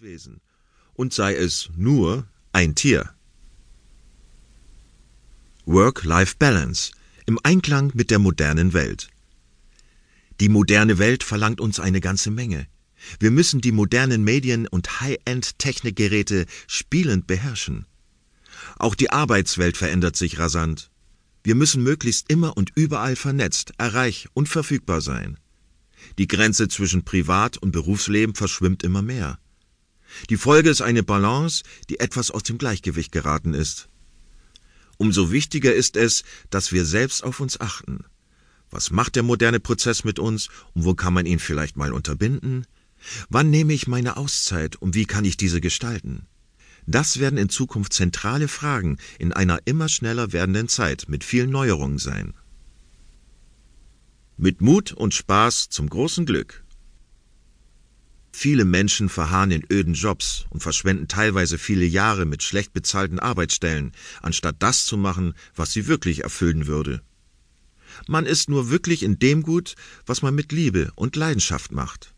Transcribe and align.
Wesen 0.00 0.40
und 0.94 1.12
sei 1.12 1.34
es 1.34 1.68
nur 1.76 2.26
ein 2.52 2.74
Tier. 2.74 3.10
Work-Life-Balance 5.66 6.92
im 7.26 7.38
Einklang 7.42 7.92
mit 7.94 8.10
der 8.10 8.18
modernen 8.18 8.72
Welt. 8.72 9.08
Die 10.40 10.48
moderne 10.48 10.96
Welt 10.96 11.22
verlangt 11.22 11.60
uns 11.60 11.80
eine 11.80 12.00
ganze 12.00 12.30
Menge. 12.30 12.66
Wir 13.18 13.30
müssen 13.30 13.60
die 13.60 13.72
modernen 13.72 14.24
Medien 14.24 14.66
und 14.66 15.02
High-End-Technikgeräte 15.02 16.46
spielend 16.66 17.26
beherrschen. 17.26 17.84
Auch 18.78 18.94
die 18.94 19.10
Arbeitswelt 19.10 19.76
verändert 19.76 20.16
sich 20.16 20.38
rasant. 20.38 20.90
Wir 21.44 21.54
müssen 21.54 21.82
möglichst 21.82 22.30
immer 22.30 22.56
und 22.56 22.72
überall 22.74 23.16
vernetzt, 23.16 23.72
erreich 23.76 24.28
und 24.32 24.48
verfügbar 24.48 25.02
sein. 25.02 25.38
Die 26.16 26.26
Grenze 26.26 26.68
zwischen 26.68 27.04
Privat- 27.04 27.58
und 27.58 27.72
Berufsleben 27.72 28.34
verschwimmt 28.34 28.82
immer 28.82 29.02
mehr. 29.02 29.38
Die 30.28 30.36
Folge 30.36 30.70
ist 30.70 30.82
eine 30.82 31.02
Balance, 31.02 31.62
die 31.88 32.00
etwas 32.00 32.30
aus 32.30 32.42
dem 32.42 32.58
Gleichgewicht 32.58 33.12
geraten 33.12 33.54
ist. 33.54 33.88
Umso 34.98 35.30
wichtiger 35.30 35.74
ist 35.74 35.96
es, 35.96 36.24
dass 36.50 36.72
wir 36.72 36.84
selbst 36.84 37.24
auf 37.24 37.40
uns 37.40 37.60
achten. 37.60 38.04
Was 38.70 38.90
macht 38.90 39.16
der 39.16 39.22
moderne 39.22 39.58
Prozess 39.58 40.04
mit 40.04 40.18
uns 40.18 40.48
und 40.74 40.84
wo 40.84 40.94
kann 40.94 41.14
man 41.14 41.26
ihn 41.26 41.38
vielleicht 41.38 41.76
mal 41.76 41.92
unterbinden? 41.92 42.66
Wann 43.28 43.50
nehme 43.50 43.72
ich 43.72 43.86
meine 43.86 44.16
Auszeit 44.16 44.76
und 44.76 44.94
wie 44.94 45.06
kann 45.06 45.24
ich 45.24 45.36
diese 45.36 45.60
gestalten? 45.60 46.26
Das 46.86 47.18
werden 47.18 47.38
in 47.38 47.48
Zukunft 47.48 47.92
zentrale 47.92 48.48
Fragen 48.48 48.98
in 49.18 49.32
einer 49.32 49.60
immer 49.64 49.88
schneller 49.88 50.32
werdenden 50.32 50.68
Zeit 50.68 51.06
mit 51.08 51.24
vielen 51.24 51.50
Neuerungen 51.50 51.98
sein. 51.98 52.34
Mit 54.36 54.60
Mut 54.60 54.92
und 54.92 55.14
Spaß 55.14 55.68
zum 55.68 55.88
großen 55.88 56.26
Glück. 56.26 56.64
Viele 58.32 58.64
Menschen 58.64 59.08
verharren 59.08 59.50
in 59.50 59.64
öden 59.70 59.94
Jobs 59.94 60.46
und 60.50 60.62
verschwenden 60.62 61.08
teilweise 61.08 61.58
viele 61.58 61.84
Jahre 61.84 62.24
mit 62.24 62.42
schlecht 62.42 62.72
bezahlten 62.72 63.18
Arbeitsstellen, 63.18 63.92
anstatt 64.22 64.56
das 64.60 64.86
zu 64.86 64.96
machen, 64.96 65.34
was 65.54 65.72
sie 65.72 65.86
wirklich 65.86 66.22
erfüllen 66.22 66.66
würde. 66.66 67.02
Man 68.06 68.26
ist 68.26 68.48
nur 68.48 68.70
wirklich 68.70 69.02
in 69.02 69.18
dem 69.18 69.42
gut, 69.42 69.74
was 70.06 70.22
man 70.22 70.34
mit 70.34 70.52
Liebe 70.52 70.92
und 70.94 71.16
Leidenschaft 71.16 71.72
macht. 71.72 72.14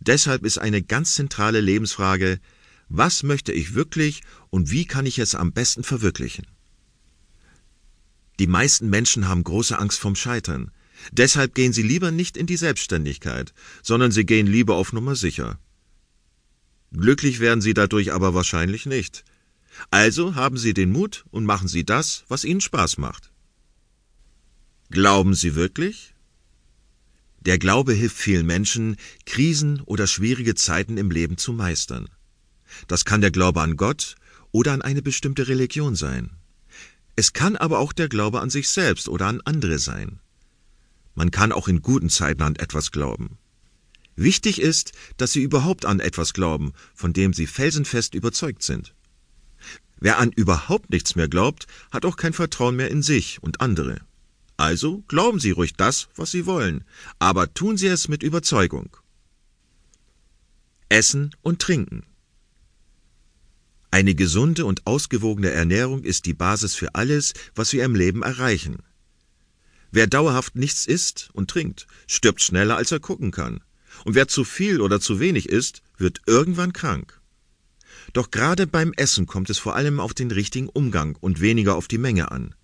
Deshalb 0.00 0.44
ist 0.44 0.58
eine 0.58 0.82
ganz 0.82 1.14
zentrale 1.14 1.60
Lebensfrage, 1.60 2.40
was 2.88 3.22
möchte 3.22 3.52
ich 3.52 3.74
wirklich 3.74 4.22
und 4.50 4.70
wie 4.70 4.84
kann 4.84 5.06
ich 5.06 5.18
es 5.18 5.34
am 5.34 5.52
besten 5.52 5.84
verwirklichen? 5.84 6.46
Die 8.38 8.46
meisten 8.46 8.88
Menschen 8.88 9.28
haben 9.28 9.44
große 9.44 9.78
Angst 9.78 9.98
vom 9.98 10.16
Scheitern. 10.16 10.70
Deshalb 11.10 11.54
gehen 11.54 11.72
sie 11.72 11.82
lieber 11.82 12.10
nicht 12.10 12.36
in 12.36 12.46
die 12.46 12.56
Selbstständigkeit, 12.56 13.52
sondern 13.82 14.12
sie 14.12 14.24
gehen 14.24 14.46
lieber 14.46 14.76
auf 14.76 14.92
Nummer 14.92 15.16
sicher. 15.16 15.58
Glücklich 16.92 17.40
werden 17.40 17.60
sie 17.60 17.74
dadurch 17.74 18.12
aber 18.12 18.34
wahrscheinlich 18.34 18.86
nicht. 18.86 19.24
Also 19.90 20.34
haben 20.34 20.56
Sie 20.56 20.74
den 20.74 20.90
Mut 20.90 21.24
und 21.30 21.44
machen 21.44 21.68
Sie 21.68 21.84
das, 21.84 22.24
was 22.28 22.44
Ihnen 22.44 22.60
Spaß 22.60 22.98
macht. 22.98 23.30
Glauben 24.90 25.34
Sie 25.34 25.54
wirklich? 25.54 26.14
Der 27.40 27.58
Glaube 27.58 27.92
hilft 27.92 28.16
vielen 28.16 28.46
Menschen, 28.46 28.96
Krisen 29.26 29.80
oder 29.80 30.06
schwierige 30.06 30.54
Zeiten 30.54 30.96
im 30.98 31.10
Leben 31.10 31.38
zu 31.38 31.52
meistern. 31.52 32.08
Das 32.86 33.04
kann 33.04 33.20
der 33.20 33.30
Glaube 33.30 33.62
an 33.62 33.76
Gott 33.76 34.16
oder 34.52 34.72
an 34.72 34.82
eine 34.82 35.02
bestimmte 35.02 35.48
Religion 35.48 35.96
sein. 35.96 36.30
Es 37.16 37.32
kann 37.32 37.56
aber 37.56 37.78
auch 37.78 37.92
der 37.92 38.08
Glaube 38.08 38.40
an 38.40 38.50
sich 38.50 38.68
selbst 38.68 39.08
oder 39.08 39.26
an 39.26 39.40
andere 39.44 39.78
sein. 39.78 40.20
Man 41.14 41.30
kann 41.30 41.52
auch 41.52 41.68
in 41.68 41.82
guten 41.82 42.08
Zeiten 42.08 42.42
an 42.42 42.56
etwas 42.56 42.90
glauben. 42.90 43.38
Wichtig 44.16 44.60
ist, 44.60 44.92
dass 45.16 45.32
Sie 45.32 45.42
überhaupt 45.42 45.84
an 45.84 46.00
etwas 46.00 46.32
glauben, 46.32 46.72
von 46.94 47.12
dem 47.12 47.32
Sie 47.32 47.46
felsenfest 47.46 48.14
überzeugt 48.14 48.62
sind. 48.62 48.94
Wer 49.98 50.18
an 50.18 50.32
überhaupt 50.32 50.90
nichts 50.90 51.14
mehr 51.14 51.28
glaubt, 51.28 51.66
hat 51.90 52.04
auch 52.04 52.16
kein 52.16 52.32
Vertrauen 52.32 52.76
mehr 52.76 52.90
in 52.90 53.02
sich 53.02 53.42
und 53.42 53.60
andere. 53.60 54.00
Also 54.56 55.02
glauben 55.08 55.40
Sie 55.40 55.52
ruhig 55.52 55.74
das, 55.74 56.08
was 56.16 56.30
Sie 56.30 56.46
wollen, 56.46 56.84
aber 57.18 57.54
tun 57.54 57.76
Sie 57.76 57.86
es 57.86 58.08
mit 58.08 58.22
Überzeugung. 58.22 58.96
Essen 60.88 61.34
und 61.40 61.60
Trinken. 61.60 62.04
Eine 63.90 64.14
gesunde 64.14 64.66
und 64.66 64.86
ausgewogene 64.86 65.50
Ernährung 65.50 66.02
ist 66.02 66.26
die 66.26 66.34
Basis 66.34 66.74
für 66.74 66.94
alles, 66.94 67.32
was 67.54 67.72
wir 67.72 67.84
im 67.84 67.94
Leben 67.94 68.22
erreichen. 68.22 68.78
Wer 69.92 70.06
dauerhaft 70.06 70.56
nichts 70.56 70.86
isst 70.86 71.28
und 71.34 71.50
trinkt, 71.50 71.86
stirbt 72.06 72.40
schneller, 72.42 72.76
als 72.76 72.90
er 72.90 73.00
gucken 73.00 73.30
kann. 73.30 73.60
Und 74.04 74.14
wer 74.14 74.26
zu 74.26 74.42
viel 74.42 74.80
oder 74.80 75.00
zu 75.00 75.20
wenig 75.20 75.48
isst, 75.50 75.82
wird 75.98 76.22
irgendwann 76.26 76.72
krank. 76.72 77.20
Doch 78.14 78.30
gerade 78.30 78.66
beim 78.66 78.92
Essen 78.94 79.26
kommt 79.26 79.50
es 79.50 79.58
vor 79.58 79.76
allem 79.76 80.00
auf 80.00 80.14
den 80.14 80.30
richtigen 80.30 80.68
Umgang 80.68 81.16
und 81.20 81.40
weniger 81.40 81.76
auf 81.76 81.88
die 81.88 81.98
Menge 81.98 82.32
an. 82.32 82.54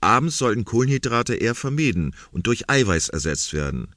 Abends 0.00 0.36
sollten 0.36 0.64
Kohlenhydrate 0.64 1.36
eher 1.36 1.54
vermieden 1.54 2.14
und 2.32 2.48
durch 2.48 2.68
Eiweiß 2.68 3.08
ersetzt 3.08 3.52
werden. 3.52 3.94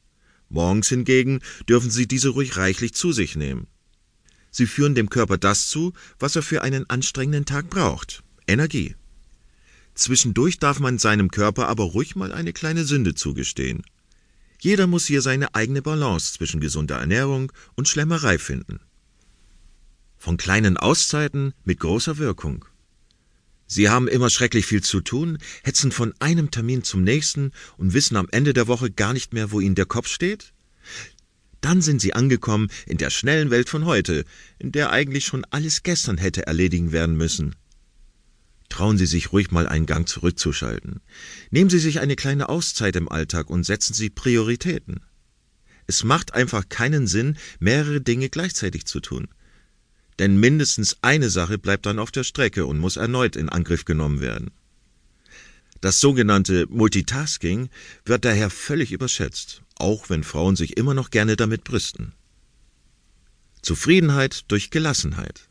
Morgens 0.47 0.87
hingegen 0.87 1.41
dürfen 1.67 1.89
Sie 1.89 2.07
diese 2.07 2.29
ruhig 2.29 2.55
reichlich 2.55 2.93
zu 2.93 3.11
sich 3.11 3.35
nehmen. 3.35 3.67
Sie 4.51 4.67
führen 4.67 4.95
dem 4.95 5.09
Körper 5.09 5.37
das 5.37 5.67
zu, 5.67 5.93
was 6.19 6.35
er 6.35 6.43
für 6.43 6.61
einen 6.61 6.89
anstrengenden 6.89 7.45
Tag 7.45 7.69
braucht 7.69 8.23
Energie. 8.47 8.95
Zwischendurch 9.97 10.59
darf 10.59 10.79
man 10.79 10.99
seinem 10.99 11.31
Körper 11.31 11.67
aber 11.67 11.83
ruhig 11.83 12.15
mal 12.15 12.31
eine 12.31 12.53
kleine 12.53 12.85
Sünde 12.85 13.15
zugestehen. 13.15 13.81
Jeder 14.59 14.85
muss 14.85 15.07
hier 15.07 15.23
seine 15.23 15.55
eigene 15.55 15.81
Balance 15.81 16.33
zwischen 16.33 16.61
gesunder 16.61 16.97
Ernährung 16.97 17.51
und 17.75 17.87
Schlemmerei 17.87 18.37
finden. 18.37 18.79
Von 20.15 20.37
kleinen 20.37 20.77
Auszeiten 20.77 21.55
mit 21.63 21.79
großer 21.79 22.19
Wirkung. 22.19 22.65
Sie 23.65 23.89
haben 23.89 24.07
immer 24.07 24.29
schrecklich 24.29 24.67
viel 24.67 24.83
zu 24.83 25.01
tun, 25.01 25.39
hetzen 25.63 25.91
von 25.91 26.13
einem 26.19 26.51
Termin 26.51 26.83
zum 26.83 27.03
nächsten 27.03 27.51
und 27.77 27.93
wissen 27.93 28.17
am 28.17 28.27
Ende 28.31 28.53
der 28.53 28.67
Woche 28.67 28.91
gar 28.91 29.13
nicht 29.13 29.33
mehr, 29.33 29.51
wo 29.51 29.59
Ihnen 29.59 29.75
der 29.75 29.87
Kopf 29.87 30.09
steht? 30.09 30.53
Dann 31.59 31.81
sind 31.81 32.01
Sie 32.01 32.13
angekommen 32.13 32.69
in 32.85 32.97
der 32.97 33.09
schnellen 33.09 33.49
Welt 33.49 33.67
von 33.67 33.85
heute, 33.85 34.25
in 34.59 34.71
der 34.71 34.91
eigentlich 34.91 35.25
schon 35.25 35.43
alles 35.45 35.81
gestern 35.81 36.19
hätte 36.19 36.45
erledigen 36.45 36.91
werden 36.91 37.17
müssen. 37.17 37.55
Trauen 38.77 38.97
Sie 38.97 39.07
sich 39.07 39.33
ruhig 39.33 39.51
mal 39.51 39.67
einen 39.67 39.87
Gang 39.87 40.07
zurückzuschalten. 40.07 41.01
Nehmen 41.49 41.69
Sie 41.69 41.79
sich 41.79 41.99
eine 41.99 42.15
kleine 42.15 42.47
Auszeit 42.47 42.95
im 42.95 43.09
Alltag 43.09 43.49
und 43.49 43.63
setzen 43.63 43.93
Sie 43.93 44.09
Prioritäten. 44.09 45.01
Es 45.87 46.03
macht 46.03 46.33
einfach 46.33 46.69
keinen 46.69 47.07
Sinn, 47.07 47.37
mehrere 47.59 48.01
Dinge 48.01 48.29
gleichzeitig 48.29 48.85
zu 48.85 48.99
tun 48.99 49.29
denn 50.19 50.39
mindestens 50.39 50.97
eine 51.01 51.29
Sache 51.29 51.57
bleibt 51.57 51.85
dann 51.85 51.99
auf 51.99 52.11
der 52.11 52.23
Strecke 52.23 52.65
und 52.65 52.79
muss 52.79 52.97
erneut 52.97 53.35
in 53.35 53.49
Angriff 53.49 53.85
genommen 53.85 54.19
werden. 54.19 54.51
Das 55.81 55.99
sogenannte 55.99 56.65
Multitasking 56.69 57.69
wird 58.03 58.25
daher 58.25 58.49
völlig 58.49 58.91
überschätzt, 58.91 59.61
auch 59.75 60.09
wenn 60.09 60.23
Frauen 60.23 60.55
sich 60.55 60.75
immer 60.75 60.95
noch 60.95 61.11
gerne 61.11 61.35
damit 61.35 61.63
brüsten. 61.63 62.13
Zufriedenheit 63.61 64.45
durch 64.47 64.71
Gelassenheit. 64.71 65.46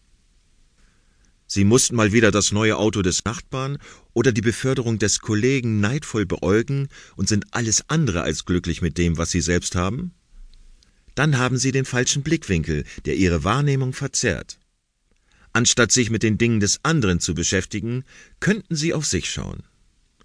Sie 1.57 1.65
mussten 1.65 1.97
mal 1.97 2.13
wieder 2.13 2.31
das 2.31 2.53
neue 2.53 2.77
Auto 2.77 3.03
des 3.03 3.25
Nachbarn 3.25 3.79
oder 4.13 4.31
die 4.31 4.43
Beförderung 4.43 4.99
des 4.99 5.21
Kollegen 5.21 5.81
neidvoll 5.81 6.25
beäugen 6.25 6.89
und 7.17 7.29
sind 7.29 7.47
alles 7.51 7.89
andere 7.89 8.23
als 8.23 8.45
glücklich 8.45 8.81
mit 8.81 8.97
dem, 8.97 9.19
was 9.19 9.31
sie 9.31 9.41
selbst 9.41 9.75
haben? 9.75 10.13
dann 11.17 11.39
haben 11.39 11.57
Sie 11.57 11.73
den 11.73 11.85
falschen 11.85 12.23
Blickwinkel, 12.23 12.85
der 13.07 13.17
Ihre 13.17 13.43
Wahrnehmung 13.43 13.93
verzerrt. 13.93 14.61
Anstatt 15.53 15.91
sich 15.91 16.11
mit 16.11 16.23
den 16.23 16.39
Dingen 16.39 16.61
des 16.61 16.85
anderen 16.85 17.19
zu 17.19 17.35
beschäftigen, 17.35 18.05
könnten 18.39 18.77
Sie 18.77 18.93
auf 18.93 19.07
sich 19.07 19.31
schauen. 19.31 19.63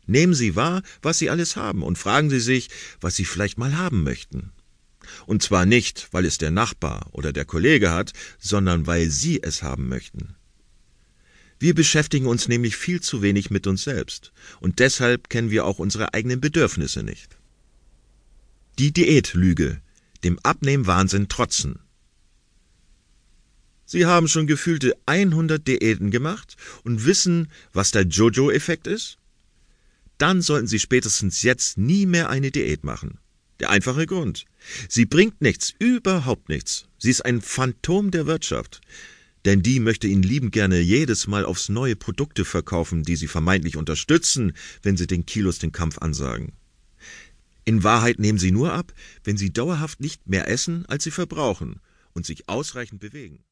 Nehmen 0.05 0.33
Sie 0.33 0.55
wahr, 0.57 0.83
was 1.01 1.17
Sie 1.17 1.29
alles 1.29 1.55
haben, 1.55 1.81
und 1.81 1.97
fragen 1.97 2.29
Sie 2.29 2.41
sich, 2.41 2.69
was 2.99 3.15
Sie 3.15 3.23
vielleicht 3.25 3.57
mal 3.57 3.77
haben 3.77 4.03
möchten. 4.03 4.51
Und 5.25 5.41
zwar 5.41 5.65
nicht, 5.65 6.09
weil 6.11 6.25
es 6.25 6.37
der 6.37 6.51
Nachbar 6.51 7.07
oder 7.13 7.31
der 7.31 7.45
Kollege 7.45 7.91
hat, 7.91 8.11
sondern 8.37 8.85
weil 8.85 9.09
Sie 9.09 9.41
es 9.41 9.63
haben 9.63 9.87
möchten. 9.87 10.35
Wir 11.61 11.75
beschäftigen 11.75 12.25
uns 12.25 12.47
nämlich 12.47 12.75
viel 12.75 13.01
zu 13.01 13.21
wenig 13.21 13.51
mit 13.51 13.67
uns 13.67 13.83
selbst, 13.83 14.33
und 14.61 14.79
deshalb 14.79 15.29
kennen 15.29 15.51
wir 15.51 15.63
auch 15.63 15.77
unsere 15.77 16.15
eigenen 16.15 16.41
Bedürfnisse 16.41 17.03
nicht. 17.03 17.37
Die 18.79 18.91
Diätlüge, 18.91 19.79
dem 20.23 20.39
Abnehmwahnsinn 20.39 21.27
trotzen. 21.27 21.77
Sie 23.85 24.07
haben 24.07 24.27
schon 24.27 24.47
gefühlte 24.47 24.97
100 25.05 25.67
Diäten 25.67 26.09
gemacht 26.09 26.57
und 26.83 27.05
wissen, 27.05 27.51
was 27.73 27.91
der 27.91 28.07
Jojo-Effekt 28.07 28.87
ist? 28.87 29.19
Dann 30.17 30.41
sollten 30.41 30.65
Sie 30.67 30.79
spätestens 30.79 31.43
jetzt 31.43 31.77
nie 31.77 32.07
mehr 32.07 32.31
eine 32.31 32.49
Diät 32.49 32.83
machen. 32.83 33.19
Der 33.59 33.69
einfache 33.69 34.07
Grund. 34.07 34.45
Sie 34.89 35.05
bringt 35.05 35.41
nichts, 35.41 35.75
überhaupt 35.77 36.49
nichts. 36.49 36.87
Sie 36.97 37.11
ist 37.11 37.23
ein 37.23 37.39
Phantom 37.39 38.09
der 38.09 38.25
Wirtschaft. 38.25 38.81
Denn 39.45 39.63
die 39.63 39.79
möchte 39.79 40.07
Ihnen 40.07 40.23
lieben 40.23 40.51
gerne 40.51 40.79
jedes 40.79 41.27
Mal 41.27 41.45
aufs 41.45 41.69
neue 41.69 41.95
Produkte 41.95 42.45
verkaufen, 42.45 43.03
die 43.03 43.15
Sie 43.15 43.27
vermeintlich 43.27 43.75
unterstützen, 43.75 44.53
wenn 44.83 44.97
Sie 44.97 45.07
den 45.07 45.25
Kilos 45.25 45.57
den 45.59 45.71
Kampf 45.71 45.97
ansagen. 45.97 46.53
In 47.63 47.83
Wahrheit 47.83 48.19
nehmen 48.19 48.39
sie 48.39 48.51
nur 48.51 48.73
ab, 48.73 48.93
wenn 49.23 49.37
sie 49.37 49.53
dauerhaft 49.53 49.99
nicht 49.99 50.27
mehr 50.27 50.47
essen, 50.47 50.85
als 50.87 51.03
sie 51.03 51.11
verbrauchen 51.11 51.79
und 52.13 52.25
sich 52.25 52.49
ausreichend 52.49 52.99
bewegen. 52.99 53.43